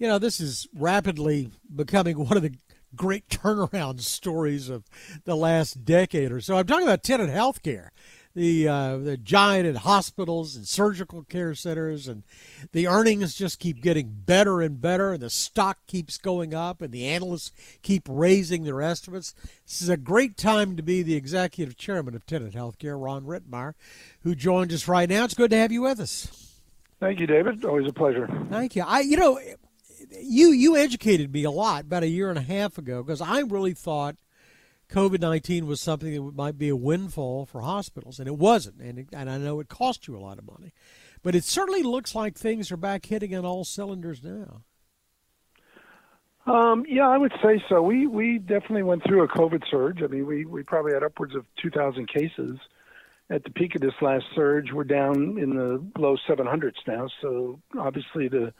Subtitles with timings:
[0.00, 2.54] you know, this is rapidly becoming one of the
[2.96, 4.82] great turnaround stories of
[5.24, 6.56] the last decade or so.
[6.56, 7.90] I'm talking about Tenet Healthcare
[8.34, 12.22] the uh, the giant in hospitals and surgical care centers, and
[12.72, 16.92] the earnings just keep getting better and better, and the stock keeps going up, and
[16.92, 19.34] the analysts keep raising their estimates.
[19.66, 23.74] This is a great time to be the executive chairman of Tenet Healthcare, Ron Rittenmeyer,
[24.22, 25.24] who joins us right now.
[25.24, 26.50] It's good to have you with us.
[27.00, 27.64] Thank you, David.
[27.64, 28.28] Always a pleasure.
[28.50, 28.84] Thank you.
[28.86, 29.40] I, you know,
[30.10, 33.40] you you educated me a lot about a year and a half ago because I
[33.40, 34.16] really thought
[34.90, 38.80] COVID 19 was something that might be a windfall for hospitals, and it wasn't.
[38.80, 40.72] And, it, and I know it cost you a lot of money.
[41.22, 44.62] But it certainly looks like things are back hitting on all cylinders now.
[46.46, 47.82] Um, yeah, I would say so.
[47.82, 50.02] We we definitely went through a COVID surge.
[50.02, 52.58] I mean, we, we probably had upwards of 2,000 cases
[53.28, 54.72] at the peak of this last surge.
[54.72, 58.52] We're down in the low 700s now, so obviously the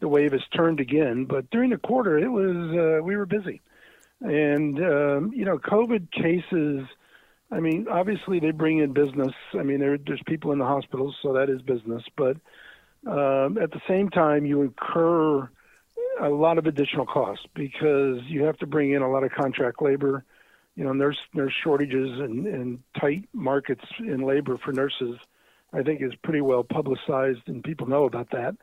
[0.00, 1.24] the wave has turned again.
[1.24, 3.60] But during the quarter, it was uh, we were busy.
[4.20, 6.86] And, um, you know, COVID cases,
[7.50, 9.32] I mean, obviously they bring in business.
[9.52, 12.02] I mean, there, there's people in the hospitals, so that is business.
[12.16, 12.36] But
[13.06, 15.48] um, at the same time, you incur
[16.20, 19.82] a lot of additional costs because you have to bring in a lot of contract
[19.82, 20.24] labor.
[20.76, 25.16] You know, nurse nurse shortages and, and tight markets in labor for nurses,
[25.72, 28.56] I think, is pretty well publicized, and people know about that.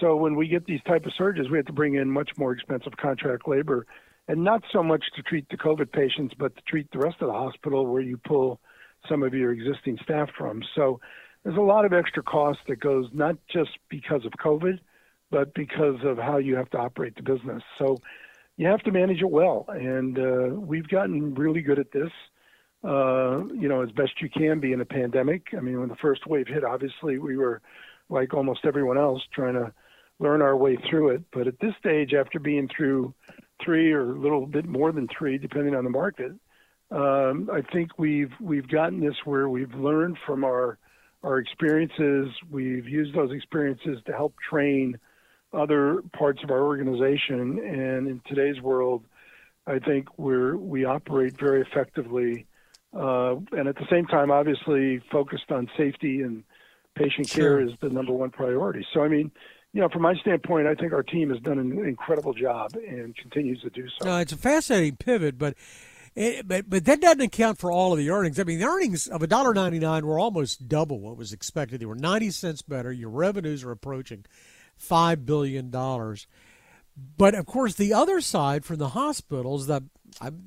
[0.00, 2.52] So when we get these type of surges, we have to bring in much more
[2.52, 3.86] expensive contract labor
[4.28, 7.28] and not so much to treat the COVID patients, but to treat the rest of
[7.28, 8.60] the hospital where you pull
[9.08, 10.62] some of your existing staff from.
[10.74, 11.00] So
[11.42, 14.78] there's a lot of extra cost that goes not just because of COVID,
[15.30, 17.62] but because of how you have to operate the business.
[17.78, 17.98] So
[18.56, 22.10] you have to manage it well, and uh, we've gotten really good at this.
[22.84, 25.46] Uh, you know, as best you can be in a pandemic.
[25.56, 27.62] I mean, when the first wave hit, obviously we were
[28.12, 29.72] like almost everyone else trying to
[30.18, 31.22] learn our way through it.
[31.32, 33.14] But at this stage, after being through
[33.64, 36.32] three or a little bit more than three, depending on the market.
[36.90, 40.78] Um, I think we've we've gotten this where we've learned from our
[41.22, 42.28] our experiences.
[42.50, 44.98] We've used those experiences to help train
[45.52, 47.58] other parts of our organization.
[47.58, 49.04] And in today's world,
[49.66, 52.46] I think we're we operate very effectively,
[52.94, 56.44] uh, and at the same time, obviously focused on safety and
[56.94, 57.58] patient sure.
[57.58, 58.86] care is the number one priority.
[58.92, 59.30] So I mean,
[59.72, 63.16] you know, from my standpoint, I think our team has done an incredible job and
[63.16, 64.06] continues to do so.
[64.06, 65.54] No, it's a fascinating pivot, but
[66.14, 68.38] it, but but that doesn't account for all of the earnings.
[68.38, 71.80] I mean, the earnings of $1.99 were almost double what was expected.
[71.80, 72.92] They were 90 cents better.
[72.92, 74.26] Your revenues are approaching
[74.78, 75.70] $5 billion.
[77.16, 79.84] But of course, the other side from the hospitals, that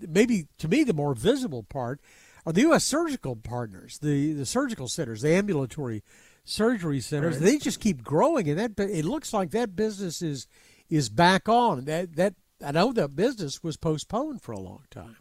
[0.07, 1.99] maybe to me the more visible part,
[2.45, 2.83] are the U.S.
[2.83, 6.03] surgical partners, the, the surgical centers, the ambulatory
[6.43, 7.35] surgery centers.
[7.35, 7.43] Right.
[7.43, 10.47] They just keep growing, and that it looks like that business is
[10.89, 11.85] is back on.
[11.85, 15.17] That that I know that business was postponed for a long time.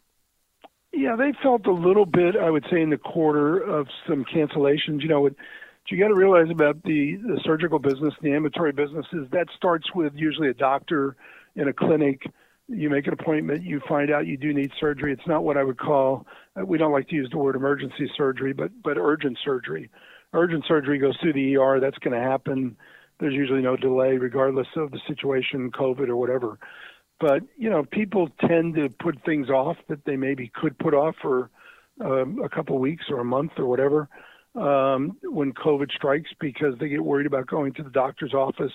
[0.93, 5.01] Yeah, they felt a little bit, I would say, in the quarter of some cancellations.
[5.01, 5.35] You know, what
[5.89, 9.93] you got to realize about the, the surgical business, the ambulatory business, is that starts
[9.93, 11.15] with usually a doctor
[11.55, 12.21] in a clinic.
[12.67, 15.13] You make an appointment, you find out you do need surgery.
[15.13, 16.25] It's not what I would call,
[16.65, 19.91] we don't like to use the word emergency surgery, but, but urgent surgery
[20.35, 22.75] urgent surgery goes through the ER, that's going to happen.
[23.19, 26.59] There's usually no delay, regardless of the situation, COVID or whatever.
[27.19, 31.15] But you know, people tend to put things off that they maybe could put off
[31.21, 31.49] for
[32.01, 34.09] um, a couple weeks or a month or whatever
[34.55, 38.73] um, when COVID strikes because they get worried about going to the doctor's office.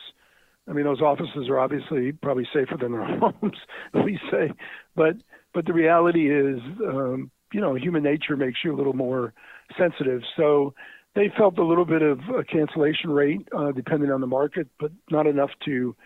[0.70, 3.58] I mean, those offices are obviously probably safer than their homes,
[3.92, 4.52] we say,
[4.94, 5.16] but
[5.52, 9.34] but the reality is, um, you know, human nature makes you a little more
[9.76, 10.22] sensitive.
[10.36, 10.74] So
[11.16, 14.92] they felt a little bit of a cancellation rate uh, depending on the market, but
[15.10, 15.96] not enough to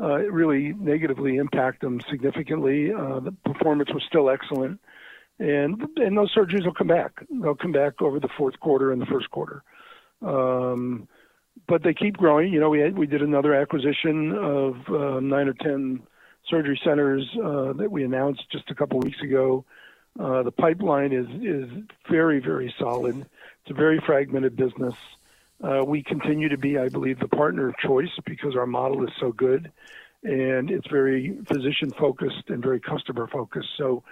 [0.00, 2.90] uh, really negatively impact them significantly.
[2.92, 4.80] Uh, the performance was still excellent,
[5.38, 7.12] and and those surgeries will come back.
[7.30, 9.62] They'll come back over the fourth quarter and the first quarter.
[10.22, 11.06] Um,
[11.66, 12.52] but they keep growing.
[12.52, 16.02] You know, we had, we did another acquisition of uh, nine or ten
[16.48, 19.64] surgery centers uh, that we announced just a couple weeks ago.
[20.18, 21.68] Uh, the pipeline is is
[22.10, 23.16] very very solid.
[23.18, 24.94] It's a very fragmented business.
[25.62, 29.10] Uh, we continue to be, I believe, the partner of choice because our model is
[29.18, 29.72] so good,
[30.22, 33.68] and it's very physician focused and very customer focused.
[33.76, 34.04] So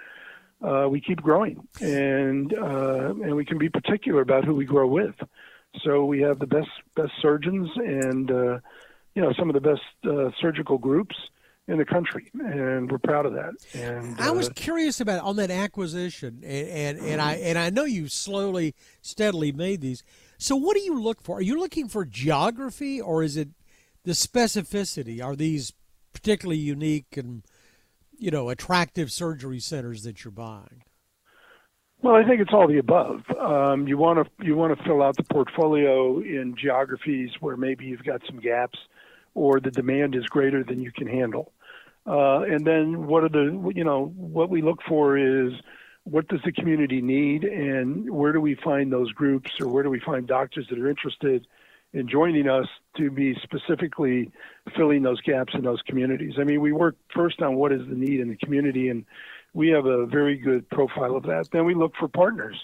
[0.61, 4.87] uh, we keep growing, and uh, and we can be particular about who we grow
[4.87, 5.15] with.
[5.83, 8.59] So we have the best best surgeons and uh,
[9.13, 11.15] you know some of the best uh, surgical groups
[11.67, 13.53] in the country, and we're proud of that.
[13.73, 17.69] And I was uh, curious about on that acquisition, and, and, and I and I
[17.69, 20.03] know you slowly, steadily made these.
[20.37, 21.37] So, what do you look for?
[21.37, 23.49] Are you looking for geography, or is it
[24.03, 25.23] the specificity?
[25.23, 25.73] Are these
[26.13, 27.43] particularly unique and
[28.17, 30.83] you know attractive surgery centers that you're buying?
[32.05, 33.23] Well, I think it's all the above.
[33.31, 37.85] Um, you want to you want to fill out the portfolio in geographies where maybe
[37.85, 38.77] you've got some gaps,
[39.33, 41.51] or the demand is greater than you can handle.
[42.05, 45.53] Uh, and then what are the you know what we look for is
[46.03, 49.89] what does the community need, and where do we find those groups, or where do
[49.89, 51.47] we find doctors that are interested
[51.93, 52.67] in joining us
[52.97, 54.29] to be specifically
[54.77, 56.33] filling those gaps in those communities.
[56.37, 59.05] I mean, we work first on what is the need in the community, and
[59.55, 61.47] we have a very good profile of that.
[61.51, 62.57] Then we look for partners.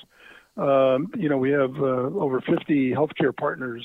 [0.57, 3.81] Um, you know, we have uh, over 50 healthcare partners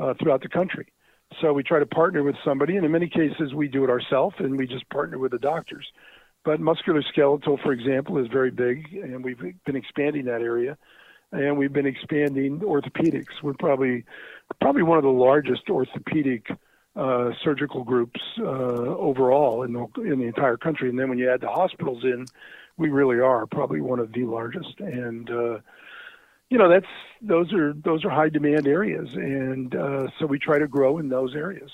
[0.00, 0.92] uh, throughout the country.
[1.40, 4.36] So we try to partner with somebody, and in many cases we do it ourselves,
[4.38, 5.86] and we just partner with the doctors.
[6.44, 10.76] But musculoskeletal, for example, is very big, and we've been expanding that area
[11.34, 13.42] and we've been expanding orthopedics.
[13.42, 14.04] We're probably
[14.60, 16.46] probably one of the largest orthopedic
[16.96, 20.88] uh, surgical groups uh, overall in the in the entire country.
[20.88, 22.26] And then when you add the hospitals in,
[22.76, 24.78] we really are probably one of the largest.
[24.78, 25.58] And uh,
[26.50, 26.86] you know that's
[27.20, 31.08] those are those are high demand areas, and uh, so we try to grow in
[31.08, 31.70] those areas.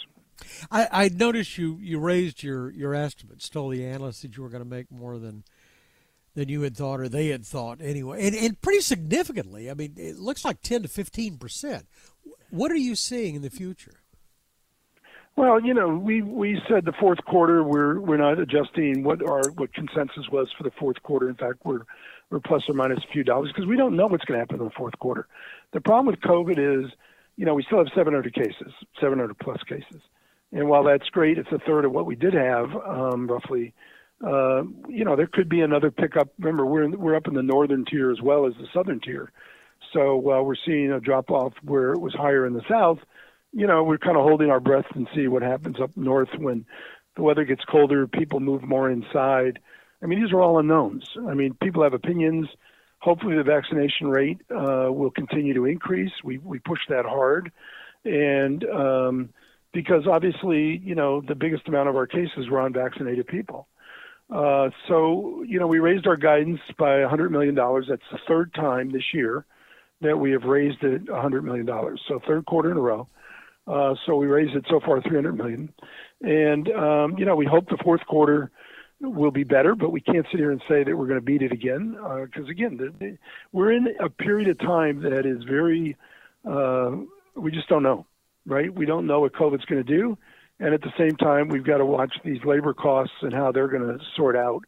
[0.70, 3.48] I, I noticed you you raised your your estimates.
[3.48, 5.44] Told the analysts that you were going to make more than
[6.34, 9.70] than you had thought or they had thought anyway, and, and pretty significantly.
[9.70, 11.86] I mean, it looks like 10 to 15 percent.
[12.50, 13.99] What are you seeing in the future?
[15.36, 19.50] Well, you know, we we said the fourth quarter we're we're not adjusting what our
[19.52, 21.28] what consensus was for the fourth quarter.
[21.28, 21.82] In fact, we're
[22.30, 24.60] we're plus or minus a few dollars because we don't know what's going to happen
[24.60, 25.26] in the fourth quarter.
[25.72, 26.90] The problem with COVID is,
[27.36, 30.02] you know, we still have 700 cases, 700 plus cases,
[30.52, 33.72] and while that's great, it's a third of what we did have, um, roughly
[34.24, 36.28] uh, you know, there could be another pickup.
[36.38, 39.32] Remember, we're in, we're up in the northern tier as well as the southern tier.
[39.94, 42.98] So while we're seeing a drop off where it was higher in the south,
[43.52, 46.64] you know, we're kind of holding our breath and see what happens up north when
[47.16, 49.58] the weather gets colder, people move more inside.
[50.02, 51.04] I mean, these are all unknowns.
[51.28, 52.48] I mean, people have opinions.
[53.00, 56.12] Hopefully, the vaccination rate uh, will continue to increase.
[56.22, 57.50] We we push that hard,
[58.04, 59.30] and um,
[59.72, 63.66] because obviously, you know, the biggest amount of our cases were unvaccinated people.
[64.30, 67.54] Uh, so, you know, we raised our guidance by $100 million.
[67.54, 69.44] That's the third time this year
[70.02, 71.66] that we have raised it $100 million.
[72.06, 73.08] So, third quarter in a row.
[73.66, 75.72] Uh, so, we raised it so far 300 million.
[76.22, 78.50] And, um, you know, we hope the fourth quarter
[79.00, 81.42] will be better, but we can't sit here and say that we're going to beat
[81.42, 81.92] it again.
[81.92, 83.18] Because, uh, again, the, the,
[83.52, 85.96] we're in a period of time that is very,
[86.48, 86.90] uh,
[87.36, 88.06] we just don't know,
[88.46, 88.74] right?
[88.74, 90.18] We don't know what COVID's going to do
[90.60, 93.68] and at the same time, we've got to watch these labor costs and how they're
[93.68, 94.62] going to sort out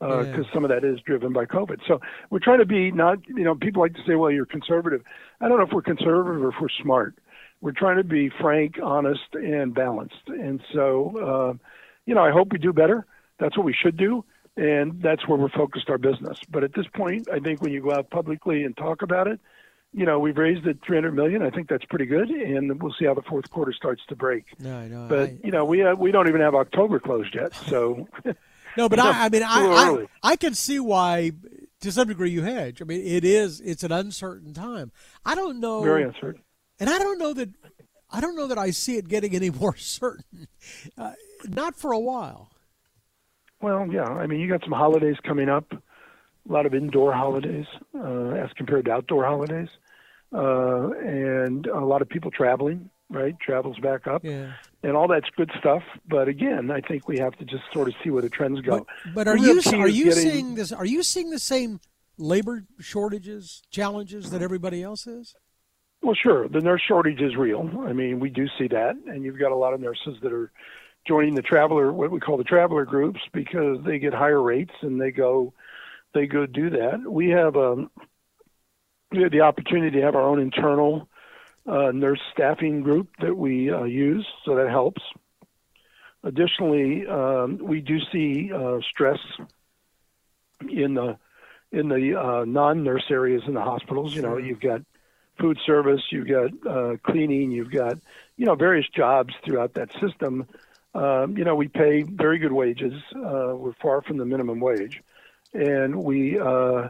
[0.00, 0.52] because uh, yeah.
[0.52, 1.78] some of that is driven by COVID.
[1.86, 2.00] So
[2.30, 5.02] we're trying to be not, you know, people like to say, well, you're conservative.
[5.40, 7.16] I don't know if we're conservative or if we're smart.
[7.60, 10.28] We're trying to be frank, honest, and balanced.
[10.28, 11.66] And so, uh,
[12.06, 13.06] you know, I hope we do better.
[13.38, 14.24] That's what we should do.
[14.56, 16.38] And that's where we're focused our business.
[16.50, 19.40] But at this point, I think when you go out publicly and talk about it,
[19.92, 21.42] you know, we've raised it 300 million.
[21.42, 24.44] I think that's pretty good, and we'll see how the fourth quarter starts to break.
[24.58, 27.54] No, no, but I, you know, we have, we don't even have October closed yet,
[27.54, 28.06] so.
[28.76, 29.48] no, but I, I mean, I,
[30.22, 31.32] I I can see why,
[31.80, 32.82] to some degree, you hedge.
[32.82, 34.92] I mean, it is it's an uncertain time.
[35.24, 35.82] I don't know.
[35.82, 36.42] Very uncertain.
[36.80, 37.50] And I don't know that
[38.10, 40.48] I don't know that I see it getting any more certain.
[40.96, 41.12] Uh,
[41.44, 42.50] not for a while.
[43.60, 44.04] Well, yeah.
[44.04, 45.72] I mean, you got some holidays coming up
[46.48, 49.68] a lot of indoor holidays uh, as compared to outdoor holidays,
[50.32, 52.90] uh, and a lot of people traveling.
[53.10, 54.52] Right, travels back up, yeah.
[54.82, 55.82] and all that's good stuff.
[56.06, 58.86] But again, I think we have to just sort of see where the trends go.
[59.04, 60.72] But, but are you are you getting, seeing this?
[60.72, 61.80] Are you seeing the same
[62.18, 65.34] labor shortages, challenges that everybody else is?
[66.02, 66.48] Well, sure.
[66.48, 67.68] The nurse shortage is real.
[67.86, 70.50] I mean, we do see that, and you've got a lot of nurses that are
[71.06, 75.00] joining the traveler, what we call the traveler groups, because they get higher rates and
[75.00, 75.52] they go
[76.14, 77.02] they go do that.
[77.06, 77.90] We have um,
[79.10, 81.08] we have the opportunity to have our own internal
[81.66, 85.02] uh, nurse staffing group that we uh, use, so that helps.
[86.24, 89.18] Additionally, um, we do see uh, stress
[90.68, 91.16] in the
[91.70, 94.14] in the uh, non-nurse areas in the hospitals.
[94.14, 94.80] You know, you've got
[95.38, 97.98] food service, you've got uh, cleaning, you've got
[98.36, 100.46] you know various jobs throughout that system.
[100.94, 102.94] Um, you know, we pay very good wages.
[103.14, 105.02] Uh, we're far from the minimum wage
[105.54, 106.88] and we uh,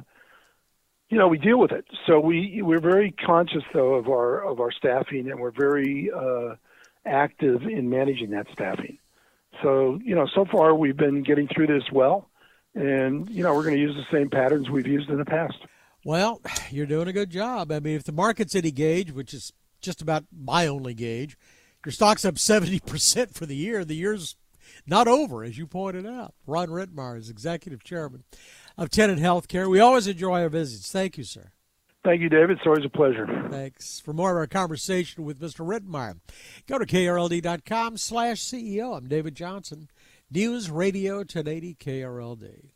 [1.08, 1.86] you know we deal with it.
[2.06, 6.56] So we we're very conscious though of our of our staffing, and we're very uh,
[7.04, 8.98] active in managing that staffing.
[9.62, 12.28] So you know, so far we've been getting through this well,
[12.74, 15.58] and you know we're going to use the same patterns we've used in the past.
[16.08, 17.70] Well, you're doing a good job.
[17.70, 21.36] I mean, if the market's any gauge, which is just about my only gauge,
[21.84, 23.84] your stock's up seventy percent for the year.
[23.84, 24.34] The year's
[24.86, 26.32] not over, as you pointed out.
[26.46, 28.24] Ron Rittenmeyer is executive chairman
[28.78, 29.68] of Tenet Healthcare.
[29.68, 30.90] We always enjoy our visits.
[30.90, 31.50] Thank you, sir.
[32.04, 32.52] Thank you, David.
[32.52, 33.26] It's always a pleasure.
[33.50, 34.00] Thanks.
[34.00, 35.60] For more of our conversation with Mr.
[35.60, 36.20] Rittenmeyer,
[36.66, 38.96] go to krld.com slash CEO.
[38.96, 39.90] I'm David Johnson.
[40.30, 42.70] News Radio 1080 KRLD.